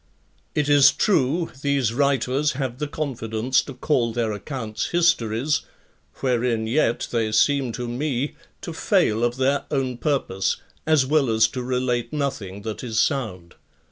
3. 0.55 0.63
It 0.63 0.67
is 0.67 0.91
true, 0.91 1.51
these 1.61 1.93
writers 1.93 2.53
have 2.53 2.79
the 2.79 2.87
confidence 2.87 3.61
to 3.61 3.75
call 3.75 4.11
their 4.11 4.31
accounts 4.31 4.87
histories; 4.89 5.61
wherein 6.21 6.65
yet 6.65 7.07
they 7.11 7.31
seem 7.31 7.71
to 7.73 7.87
me 7.87 8.33
to 8.61 8.73
fail 8.73 9.23
of 9.23 9.37
their 9.37 9.65
own 9.69 9.99
purpose, 9.99 10.57
as 10.87 11.05
well 11.05 11.29
as 11.29 11.47
to 11.49 11.61
relate 11.61 12.11
nothing 12.11 12.63
that 12.63 12.83
is 12.83 12.99
sound. 12.99 13.53